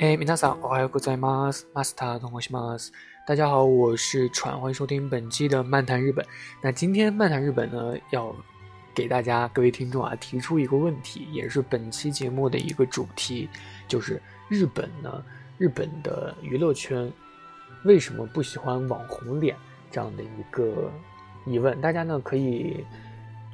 [0.00, 1.68] 哎，皆さん、おはようございます。
[1.74, 2.92] マスターと申します。
[3.26, 6.26] 大家好，我是川，欢迎收听本期的漫谈日本。
[6.60, 8.34] 那今天漫谈日本呢，要
[8.94, 13.48] 给大家各位听众啊提出一个问题，也是本期节目的一个主题，
[13.86, 15.22] 就是日本呢，
[15.58, 17.10] 日本的娱乐圈
[17.84, 19.56] 为什么不喜欢网红脸
[19.90, 20.90] 这样的一个
[21.46, 21.80] 疑问。
[21.80, 22.84] 大家呢可以。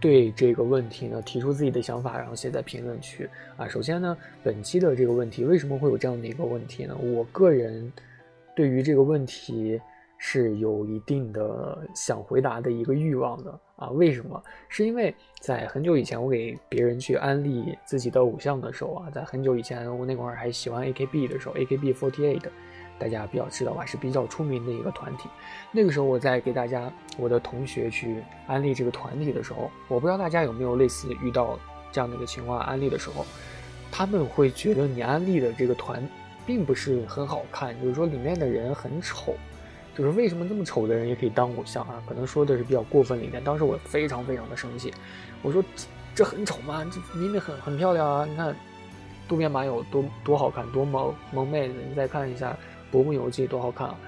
[0.04, 3.70] 对这个问题呢，提出自己的想法，然后写在评论区啊。
[3.70, 6.94] 首先呢，本期的这个问题为什么会有这样的一个问题呢？
[7.02, 7.90] 我个人
[8.54, 9.80] 对于这个问题
[10.18, 13.92] 是有一定的想回答的一个欲望的啊。
[13.92, 14.44] 为什么？
[14.68, 22.44] 是因为在很久以前，我给别人去安利自己的偶像的时候啊，在很久以前，我那会儿还喜欢 AKB 的时候，A K B forty eight。
[23.00, 25.30] 大家比较知道吧，是比较出名的一个团体。
[25.72, 31.60] 那个时候我在给大家我的同学去安利这个团体的时候，我不知道大家有没有类似遇到
[31.92, 33.26] 这样的一个情况，安利的时候，
[33.92, 36.08] 他们会觉得你安利的这个团
[36.46, 39.36] 并不是很好看，就是说里面的人很丑，
[39.96, 42.02] 就是为什么这么丑的人也可以当偶像啊？
[42.08, 43.44] 可能说的是比较过分了一点。
[43.44, 44.94] 当时我非常非常的生气，
[45.42, 45.64] 我说
[46.16, 46.86] 这很丑吗？
[46.92, 48.26] 这明明很很漂亮啊！
[48.26, 48.56] 你看
[49.28, 52.52] 渡边麻友多多好看，多萌萌妹子，你再看一下。
[52.94, 54.00] 《博物游记》多好看啊！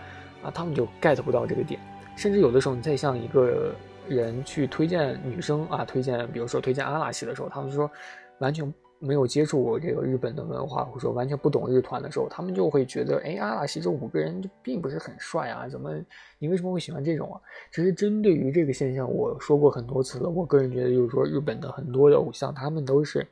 [0.43, 1.79] 啊，他们就 get 不到这个点，
[2.15, 3.73] 甚至有的时候你再向一个
[4.07, 7.89] 人去推荐女生啊，推荐，比如说推荐阿拉西的时候，他们说
[8.37, 15.91] 完全没有接触过这个日本的文化，或者说完全不懂日团的时候，他们就会觉得，哎，阿拉西这五个人就并不是很帅啊，怎么
[16.37, 17.41] 你为什么会喜欢这种啊？
[17.71, 23.25] 其实针对于这个现象，我说过很多次了，我个人觉得就是说日本的很多的偶像，他们都是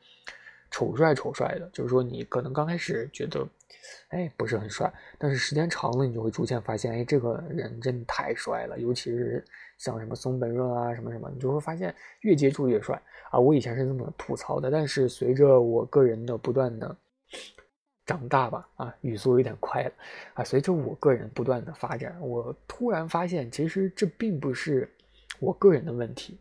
[0.71, 3.47] 丑帅丑帅的，就是说你可能刚开始觉得。
[4.09, 8.77] 哎，不是很帅，但是时间长了，你就会逐渐发现，哎，这个人真的太帅了。
[8.77, 9.43] 尤其是
[9.79, 13.01] 像什么松本润啊，什么什么，你就会发现越接触越帅
[13.31, 13.39] 啊。
[13.39, 16.95] 我以前是这么吐槽的，但是随着我个人的不断的
[18.05, 19.91] 长大吧，啊，语速有点快了
[20.35, 20.43] 啊。
[20.43, 24.87] 随着我个人不断的发展，我突然发现，其实这并不是
[25.39, 26.39] 我个人的问题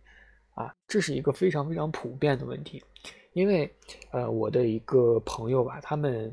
[0.56, 2.84] 啊，这是一个非常非常普遍的问题。
[3.32, 3.74] 因为
[4.10, 6.30] 呃，我的一个朋友吧，他们。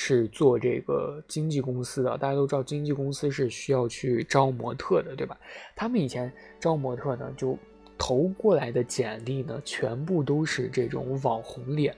[0.00, 5.36] 是做这个经纪公司的，大家都知道经纪公司是需要去招模特的，对吧？
[5.74, 7.58] 他们以前招模特呢，就
[7.98, 11.92] 投过来的简历呢，全部都是这种网红脸，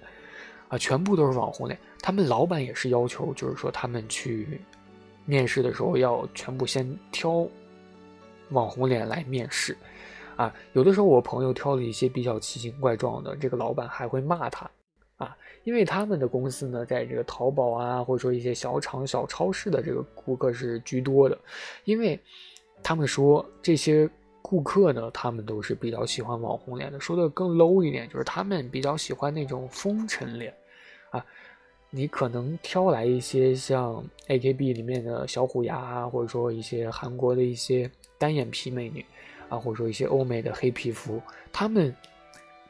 [0.69, 1.78] 啊，全部都是网红脸。
[2.00, 4.62] 他们老板也是要求，就是说他们去
[5.27, 7.47] 面试的时候要全部先挑
[8.49, 9.77] 网红脸来面试，
[10.37, 14.69] 啊，有的时候我朋友挑了一些比较奇形怪状的，这个老板还会骂他。
[15.20, 21.38] 啊因为他们的公司呢，在这个淘宝啊，或者说一些小厂、小超市的这个顾客是居多的，
[21.84, 22.19] 因为
[22.82, 24.08] 他们说这些
[24.41, 26.98] 顾客呢，他们都是比较喜欢网红脸的。
[26.98, 30.53] 说的更 low 一点，就是他们比较喜欢那种风尘脸
[31.10, 31.25] 啊。
[31.91, 39.04] 你可能挑来一些像 AKB 里面的小虎牙啊，或者说一些韩国的一些单眼皮美女
[39.50, 41.20] 啊，或者说一些欧美的黑皮肤，
[41.52, 41.94] 他们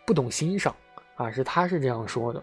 [0.05, 0.75] 不懂欣赏
[1.21, 2.43] 啊，是他是这样说的。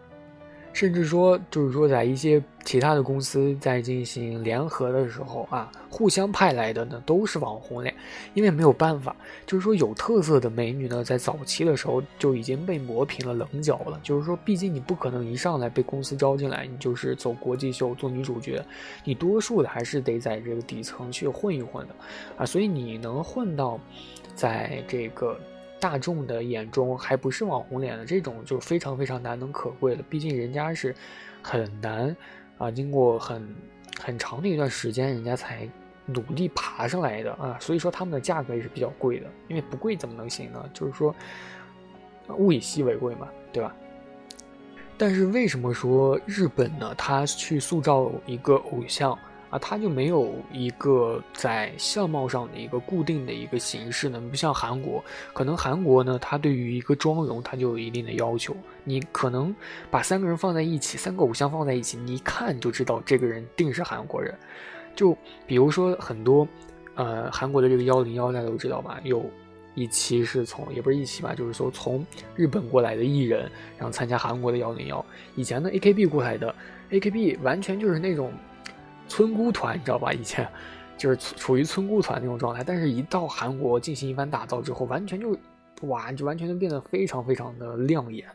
[0.73, 7.91] 甚至说，就是说，在一些其他的公司在进行联合的时候啊，互相派来的呢都是网红脸，
[8.35, 9.15] 因为没有办法，
[9.47, 13.99] 就是说有特色的美女呢，在早期的时候就已经被磨平了棱角了。
[14.03, 18.63] 就是说，毕竟你不可能一上来被公司招进来，你就是走国际秀做女主角，
[19.03, 21.95] 你多数的还是得在这个底层去混一混的
[22.37, 22.45] 啊。
[22.45, 23.79] 所以你能混到，
[24.35, 25.35] 在这个。
[25.79, 30.95] 大众的眼中还不是网红脸的这种就非常非常难能可贵了，毕竟人家是
[31.41, 32.15] 很难
[32.57, 33.55] 啊，经过很
[33.99, 35.69] 很长的一段时间，人家才
[36.05, 40.69] 努力爬上来的啊，所以说他们的价格也是比较贵的，因为不贵怎么能行呢？
[40.73, 41.15] 就是说
[42.37, 43.75] 物以稀为贵嘛，对吧？
[44.97, 46.95] 但是为什么说日本呢？
[46.97, 49.17] 他去塑造一个偶像？
[49.49, 55.03] 啊，他就没有一个在相貌上的一个固定的一个形式呢，不像韩国，
[55.33, 58.55] 可能韩国呢，他对于一个妆容，他就有一定的要求。
[58.83, 59.55] 你可能
[59.89, 64.33] 把三个人放在一起，三个偶像放在一起，你一看就知道这个人定是韩国人。
[64.95, 66.47] 就比如说很多，
[66.95, 68.99] 呃，韩国的这个幺零幺，大家都知道吧？
[69.03, 69.29] 有
[69.75, 72.05] 一期是从，也不是一期吧，就是说从
[72.35, 75.05] 日本过来的艺人，然后参加韩国的幺零幺。
[75.35, 76.53] 以前呢，AKB 过来的。
[76.89, 78.31] AKB 完全就是那种
[79.07, 80.11] 村姑团，你知道吧？
[80.11, 80.47] 以前
[80.97, 85.37] 就是处于村姑团那种状态，但是一到韩国进行一番打造之后，完全就
[85.81, 88.27] 哇，就完全就变得非常非常的亮眼。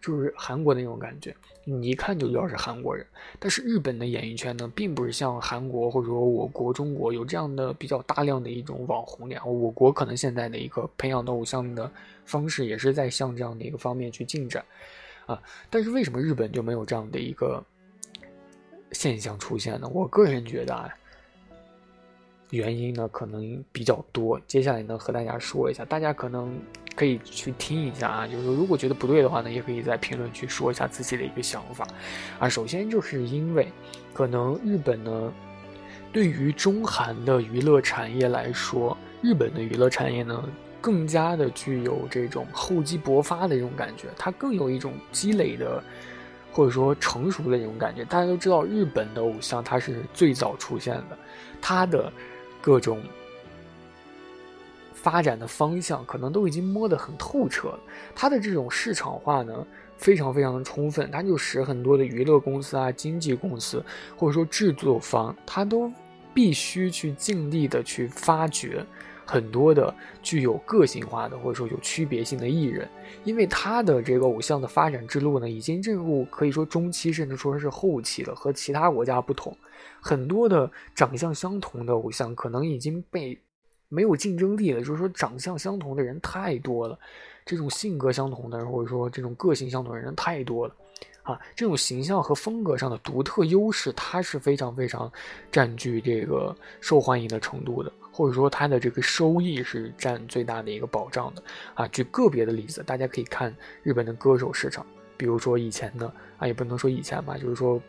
[0.00, 1.32] 就是韩国的那种感觉，
[1.64, 3.06] 你一看就知道是韩国人。
[3.38, 9.40] 但是日本的演艺圈呢，并不是像韩国或者说我国中国有这样的比较大量的一种网红脸。
[9.46, 11.88] 我国可能现在的一个培养的偶像的
[12.24, 14.64] 方式，也是在向这样的一个方面去进展
[15.24, 15.40] 啊。
[15.70, 17.64] 但是为什么日本就没有这样的一个
[18.92, 19.88] 现象出现呢？
[19.88, 20.88] 我个人觉得啊。
[22.50, 24.38] 原因呢，可能比较多。
[24.46, 26.54] 接下来呢，和大家说一下，大家可能
[26.94, 28.26] 可以去听一下啊。
[28.26, 31.88] 就是说，如果觉得不对的话呢，也可以在评论区说一下自己的一个想法
[32.38, 32.46] 啊。
[32.46, 33.68] 首先就是因为，
[34.12, 35.32] 可能日本呢，
[36.12, 40.44] 对于中韩的娱乐产业来说，日本的娱乐产业呢，
[40.78, 45.82] 更加的具有这种厚积薄发的这种感觉，它更有一种积累的，
[46.52, 48.04] 或者说成熟的这种感觉。
[48.04, 51.18] 大家都知道，日本的偶像它是最早出现的，
[51.60, 52.12] 它的。
[52.64, 53.02] 各种
[54.94, 57.80] 发展的方向可能都已经摸得很透彻了，
[58.14, 59.66] 它的这种市场化呢
[59.98, 63.84] 非常非常的充分，它就使很多的娱乐公司啊、经纪公司
[64.16, 65.92] 或者说制作方，它都
[66.32, 68.86] 必须去尽力的去发掘
[69.32, 72.86] 很多的具有个性化的或者说有区别性的艺人，
[73.24, 79.56] 因为他的这个偶像的发展之路呢已经进入可以说中期甚至说是后期了，和其他国家不同。
[80.02, 83.38] 很多的长相相同的偶像可能已经被
[83.88, 86.98] 没有竞争力了，就是说长相相同的人太多了，
[87.46, 90.74] 这种性格相同的人或者说这种个性相同的人太多了，
[91.22, 95.10] 啊，这种形象和风格上的独特优势，它是非常非常
[95.50, 101.42] 占据这个受欢迎的程度的，或者说它的这个收益是占最大的一个保障的，
[101.74, 104.84] 啊，举个别的例子，大家可以看日本的歌手市场，
[105.16, 107.80] 比如说以前的啊，也不能说以前吧，就是说。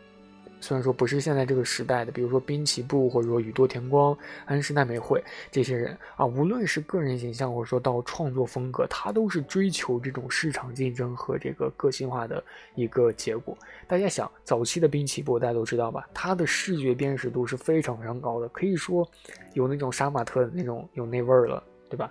[0.64, 4.16] 虽然说不是现在这个时代的，比如说滨崎步或者说宇多田光、
[4.46, 12.42] 安室奈美惠这些人啊，无论是个人形象或者说到创作风格，他都是追求这种市场竞争和这个个性化的
[12.76, 13.54] 一个结果。
[13.86, 16.08] 大家想，早期的滨崎步大家都知道吧？
[16.14, 19.06] 他的视觉辨识度是非常非常高的，可以说
[19.52, 22.10] 有那种杀马特的那种有那味儿了，对吧？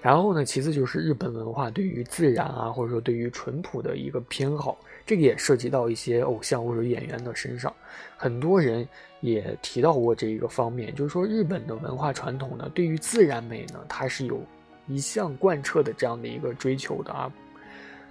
[0.00, 7.74] 然后呢，其次就是日本文化对于自然啊，或者说对于淳朴的一个偏好，这个也涉及到一些偶像或者演员的身上。
[8.16, 8.88] 很多人
[9.20, 14.40] 也提到过这一个方面，就是说日本的文化传统呢，对于自然美呢，它是有
[14.86, 17.32] 一项贯彻的这样的一个追求的啊。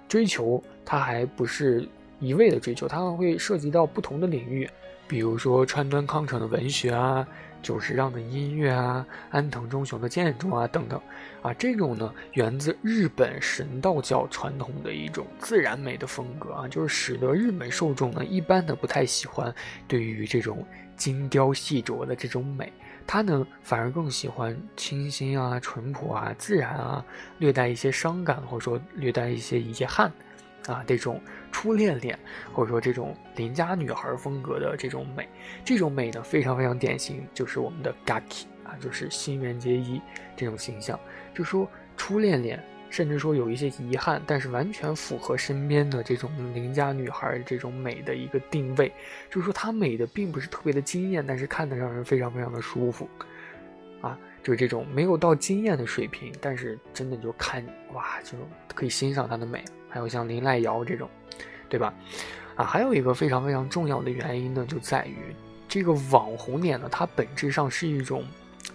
[0.08, 1.88] 追求它还不是
[2.20, 4.68] 一味的追求，它会涉及到不同的领域，
[5.06, 7.26] 比如说川端康成的文学啊。
[7.62, 11.00] 久石让的音乐啊，安藤忠雄的建筑啊，等等，
[11.42, 19.54] 啊，这种呢源自日本神道教传统的一种自然美的风格啊，就是使得日本受众呢一般的不太喜欢
[19.86, 20.66] 对于这种
[20.96, 22.72] 精雕细琢的这种美，
[23.06, 27.04] 他呢反而更喜欢清新啊、淳朴啊、自然啊，
[27.38, 30.12] 略带一些伤感或者说略带一些遗憾。
[30.68, 31.20] 啊，这种
[31.50, 32.18] 初恋脸，
[32.52, 35.26] 或者说这种邻家女孩风格的这种美，
[35.64, 40.00] 这种美呢非常非常典型，就是我们的 Gaki 啊，就是新垣结衣
[40.36, 41.00] 这种形象，
[41.34, 41.66] 就说
[41.96, 48.92] 初恋脸，甚至说有一些遗憾，但是完全符合身边的这种邻家女孩这种美的一个定位，
[49.30, 53.08] 就是说她美的并不是特别的惊艳，但是看得让人非常非常的舒服，
[54.48, 57.62] 就这种没有到惊艳的水平，但是真的就看
[57.92, 58.32] 哇，就
[58.74, 59.62] 可以欣赏它的美。
[59.90, 61.06] 还有像林濑遥这种，
[61.68, 61.92] 对吧？
[62.56, 65.16] 啊，还有一个非常非常重要的原因呢，就在于
[65.68, 68.24] 这个网红脸呢，它本质上是一种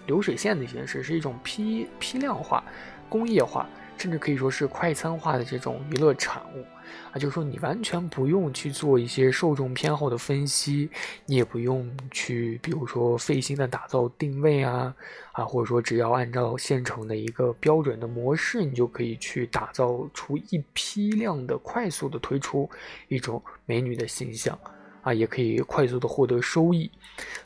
[0.06, 2.62] 流水线的形式，是一种批批量化、
[3.08, 3.68] 工业化。
[3.96, 6.64] 甚至可以说是快餐化的这种娱乐产物，
[7.10, 10.90] 啊，就是说你完全不用去做一些受众偏好的分析，
[11.24, 14.94] 你也不用去，比如说费心的打造定位啊，
[15.32, 22.68] 啊，或者说只要按照现成的一个标准的模式，你就可以去打造出一批量的快速的推出
[23.08, 24.58] 一种美女的形象。
[25.04, 26.90] 啊，也可以快速的获得收益，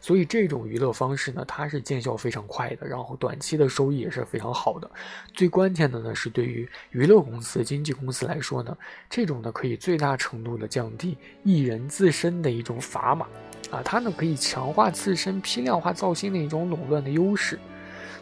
[0.00, 4.88] 所以这种娱乐方式呢，它是见效非常快的，然后短期的收益也是非常好的。
[5.34, 8.78] 最关键的呢，是对于娱乐公司、经纪公司来说呢，
[9.10, 13.26] 这种呢可以最大程度的降低艺人自身的一种砝码，
[13.70, 17.58] 啊，它呢可以强化自身批量化造星的一种垄断的优势。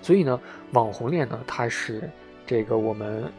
[0.01, 0.41] 所以呢，
[0.73, 2.11] 网红脸呢，它是
[2.47, 3.31] 这个我们。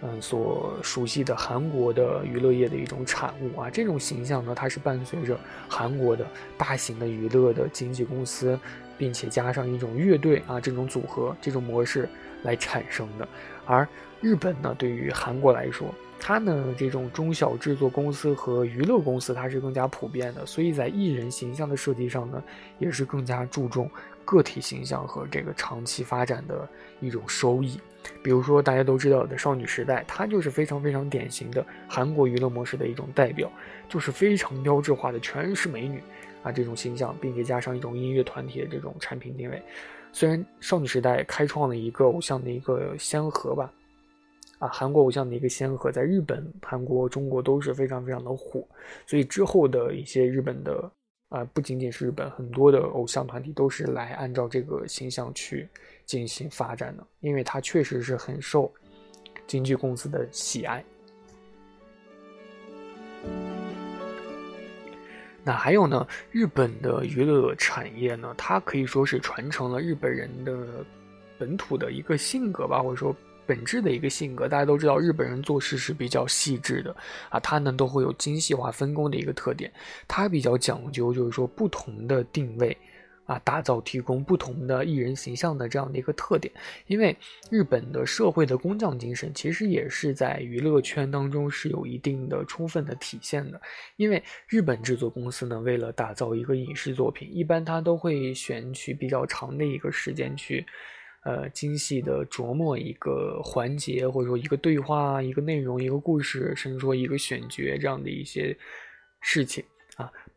[0.00, 5.36] 嗯，所熟悉的韩国的娱乐业的一种产物啊，这种形象呢，它是伴随着
[5.68, 6.24] 韩国的
[6.56, 8.56] 大型的娱乐的经纪公司，
[8.96, 12.08] 并且加上一种乐队啊这种组合这种模式
[12.44, 13.26] 来产生的。
[13.66, 13.86] 而
[14.20, 22.40] 日本呢，对于韩国来说，它呢这种中小制作公司和娱乐公司它是更加普遍的，所以在艺人形象的设计上呢，
[22.78, 23.90] 也是更加注重
[24.24, 26.68] 个体形象和这个长期发展的
[27.00, 27.80] 一种收益。
[28.22, 33.50] 比如说大家都知道的少女时代，它就是非常非常典型的韩国娱乐模式的一种代表，
[33.88, 36.02] 就是非常标志化的全是美女
[36.42, 39.62] 啊这种形象，并且加上一种音乐团体的这种产品定位。
[40.12, 43.72] 虽然少女时代开创了一个偶像的一个先河吧。
[44.58, 48.66] 啊，韩国偶像的一个先河，在日本、韩国、中国都是非常非常的火，
[49.06, 50.90] 所以之后的一些日本的
[51.28, 55.68] 啊，不仅仅是日本，很多的偶像团体都是来按照这个形象去
[56.08, 58.68] 进行发展的，因为它确实是很受
[59.46, 60.84] 经纪公司的喜爱。
[65.44, 70.84] 那还有呢，日本的娱乐产业呢，它可以说是传承了日本人的
[71.38, 73.14] 本土的一个性格吧，或者说。
[73.46, 76.94] 本质的一个性格，大家都知道，日本人做事是比较细致的
[77.30, 79.72] 啊，他呢都会有精细化分工的一个特点，
[80.06, 82.76] 他比较讲究，就是说不同的定位
[83.28, 86.52] 啊，打造提供不同的艺人形象的这样的一个特点。
[86.86, 87.16] 因为
[87.50, 93.60] 日本的社会的工匠精神，其实也是在娱乐圈当中是有一定的充分的体现的。
[93.96, 100.66] 因为日本制作公司呢，为了打造一个影视作品，一般他都会选取比较长的一个时间去。
[101.24, 108.56] 呃，精细的琢磨一个环节，或者说一个对话、一个内容、一个故事，甚至说一个选角这样的一些
[109.20, 109.62] 事情，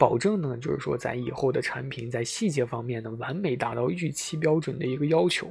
[0.02, 5.46] 保证呢，就是说在以后的产品在细节方面呢，完美达到预期标准的一个要求。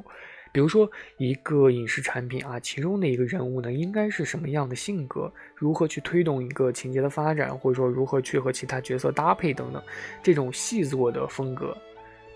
[0.53, 9.81] 比如说一个影视产品啊，其中的一个人物呢，应该是什么样的性格，如何去推动一个情节的发展，或者说如何去和其他角色搭配等等，
[10.21, 11.73] 这种细作的风格。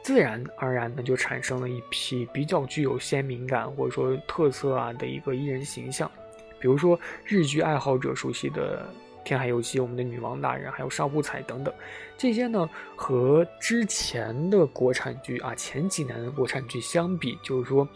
[0.00, 6.08] 自然而然的就产生了一批比较具有鲜明感或者说特色啊的一个艺人形象，
[6.60, 8.88] 比如说日剧爱好者熟悉的
[9.24, 11.72] 天海佑希、我们的女王大人，还有上户彩等等，
[12.16, 17.88] 这些呢和之前的国产剧啊前几年的国产剧相比，就是说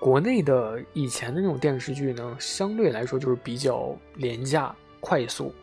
[0.00, 5.54] 国内的以前的那种电视剧呢，相对来说就是比较廉价、快速，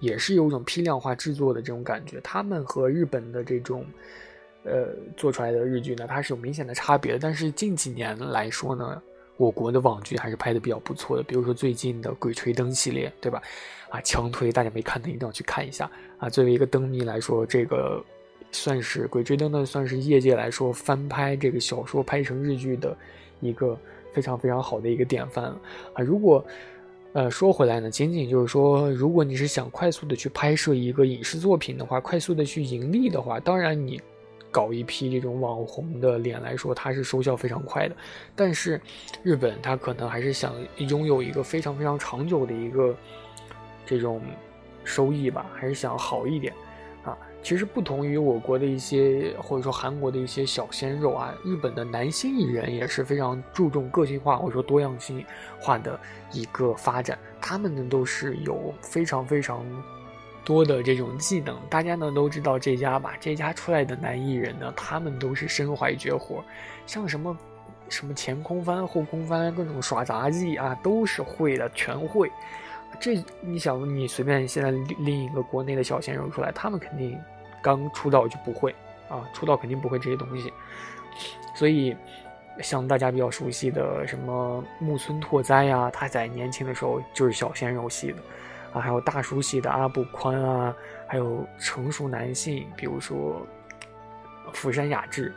[0.00, 2.20] 也是有一种批量化制作的这种感觉。
[2.20, 3.84] 他们和日本的这种。
[4.64, 7.18] 呃，做出来的日剧呢，它是有明显的差别的。
[7.18, 9.00] 但是近几年来说呢，
[9.38, 11.22] 我国的网剧还是拍的比较不错的。
[11.22, 13.40] 比如说最近的《鬼吹灯》系列，对吧？
[13.88, 16.28] 啊，强推大家没看的一定要去看一下啊！
[16.28, 18.04] 作为一个灯迷来说，这个
[18.52, 22.94] 算是《鬼吹灯》呢，算是业界来说翻拍这个小说拍成日剧的
[23.40, 23.78] 一个
[24.12, 25.44] 非常非常好的一个典范
[25.94, 26.02] 啊！
[26.04, 26.44] 如果
[27.14, 34.00] 呃说回来呢，仅仅就是说，如果你是想快速的去拍摄一个影视作品的话，快速的去盈利的话，当然你。
[34.50, 37.96] 搞一批这种网红的脸来说，它是收效非常快的。
[38.34, 38.80] 但是，
[39.22, 42.96] 日本它可能还是想拥有一个非常非常长久的一个
[43.84, 44.22] 这种
[44.84, 46.52] 收益吧，还是想好一点
[47.04, 47.16] 啊。
[47.42, 55.24] 其实不同于我国的一些或者说韩国的一些小鲜肉啊，日本的男性艺人也是非常注重个性化或者说多样性
[55.60, 55.98] 化的
[56.32, 57.18] 一个发展。
[57.40, 59.64] 他们呢都是有非常非常。
[60.48, 63.12] 多的这种技能，大家呢都知道这家吧？
[63.20, 66.42] 这家出来的男艺人呢，他们都是身怀绝活，
[66.86, 67.36] 像什么
[67.90, 72.32] 什么前空翻、后空翻，各种耍杂技啊，都是会的，全会。
[72.98, 77.20] 这你想，你随便现在另一个国内的小鲜肉出来，他们肯定
[77.62, 78.74] 刚出道就不会
[79.10, 80.50] 啊，出道肯定不会这些东西。
[81.54, 81.94] 所以，
[82.62, 88.18] 像大家比较熟悉的什么木村拓哉呀，他在年轻的时候就是小鲜肉系的。
[88.80, 90.74] 还有大叔系的阿部宽啊，
[91.06, 93.46] 还有成熟男性，比如说
[94.52, 95.32] 釜山雅治，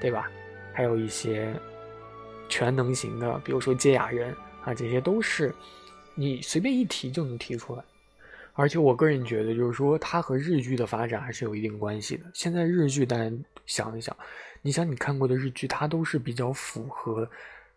[0.00, 0.30] 对吧？
[0.72, 1.54] 还有一些
[2.48, 5.54] 全能型的，比如说芥雅人啊，这些都是
[6.14, 7.82] 你随便一提就能提出来。
[8.54, 12.24] 而且我个人觉得，就是说它和日剧的发展还是有一定关系的。
[12.34, 13.30] 现在日剧，大家
[13.66, 14.16] 想一想，
[14.62, 17.28] 你想你看过的日剧，它都是比较符合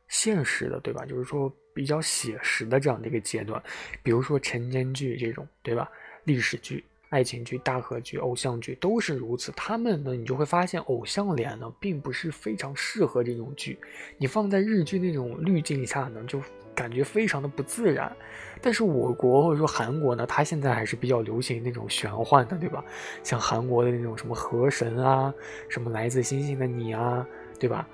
[0.07, 1.05] 现实的，对吧？
[1.05, 1.51] 就是说。
[1.77, 3.61] 比较写实的这样的一个阶段，
[4.01, 5.87] 比如说晨间剧这种，对吧？
[6.23, 9.51] 历史剧、爱情剧、大河剧、偶像剧都是如此。
[9.55, 13.77] 他们呢，你就会发现偶像脸呢，并不是非常适合这种剧。
[14.17, 16.41] 你放在日剧那种滤镜下呢，就
[16.73, 18.11] 感觉非常的不自然。
[18.59, 22.83] 但是我国或者说韩国呢，它现在还是比较流行那种玄幻的，对吧？
[23.21, 25.31] 像韩国的那种什么河神啊，
[25.69, 27.23] 什么来自星星的你啊，
[27.59, 27.87] 对吧？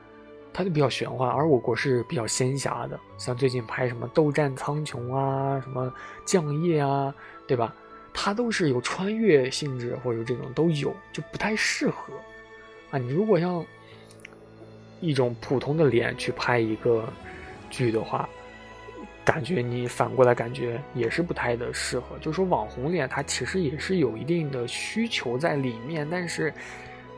[0.53, 5.87] 它就比较玄幻，而我国是比较仙侠的，像最近拍什么《斗战苍穹》啊，什么
[6.25, 7.13] 《降夜》啊，
[7.47, 7.73] 对吧？
[8.13, 12.13] 它都是有穿越性质或者这种都有，就不太适合
[12.91, 12.99] 啊。
[12.99, 13.65] 你如果像
[15.01, 17.11] 一种普通的脸去拍一个
[17.71, 18.29] 剧的话，
[19.25, 22.15] 感觉你反过来感觉也是不太的适合。
[22.19, 26.53] 就是说网红脸它其实也是有一定的需求在里面，但是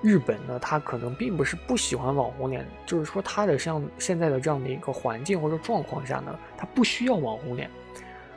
[0.06, 7.68] 日本呢，它可能并不是不喜欢网红脸，就是说它的像现在的这样的一个环境或者状况下呢，它不需要网红脸。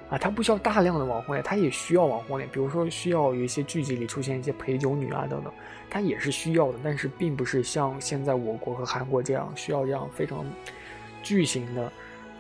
[0.09, 2.49] 啊，它不需要大量的网红脸，它也需要网红脸。
[2.51, 5.53] 比如说，需要有一些剧集里出现一些陪酒女啊等等，
[5.91, 6.79] 它也是需要的。
[6.83, 10.47] 但是，并不是像现在我国和韩国这样需要这样非常
[11.23, 11.93] 巨型的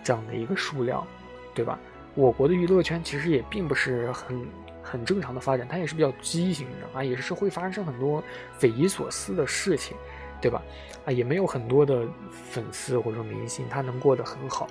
[0.03, 1.07] 这样的一个数量，
[1.53, 1.79] 对吧？
[2.15, 4.49] 我国的娱乐圈其实也并不是很
[4.89, 8.23] 很正常的发展，它也是比较畸形的啊，也是会发生很多
[8.59, 9.97] 匪夷所思的事情，
[10.41, 10.63] 对吧？
[11.05, 14.67] 啊，也没有很多的粉丝或者说明星，他能过得很好。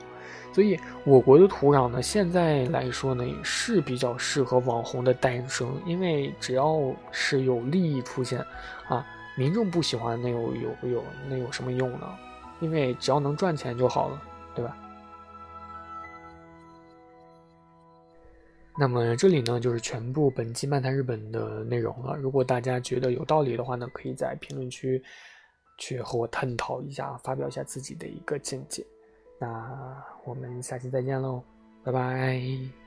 [0.52, 5.80] 所以，我国的土壤呢，现在来说呢，是比较适合网红的诞生。
[5.86, 6.80] 因为只要
[7.12, 8.44] 是有利益出现，
[8.88, 9.06] 啊，
[9.36, 12.08] 民众不喜欢，那有有有那有什么用呢？
[12.60, 14.20] 因为只要能赚钱就好了，
[14.56, 14.76] 对吧？
[18.80, 22.16] 那么这里呢，就是全部本期漫谈日本的内容了。
[22.16, 25.04] 如果大家觉得有道理的话呢，可以在评论区
[25.80, 28.86] 去和我探讨一下，发表一下自己的一个见解。
[29.40, 31.42] 那我们下期再见喽，
[31.84, 32.87] 拜拜。